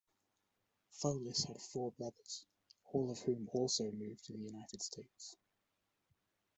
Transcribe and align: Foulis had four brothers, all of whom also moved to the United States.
Foulis 0.89 1.45
had 1.45 1.61
four 1.61 1.91
brothers, 1.91 2.47
all 2.91 3.11
of 3.11 3.19
whom 3.19 3.47
also 3.53 3.91
moved 3.91 4.25
to 4.25 4.33
the 4.33 4.39
United 4.39 4.81
States. 4.81 5.37